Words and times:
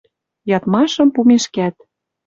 Ядмашым 0.55 1.07
пумешкӓт 1.15 1.75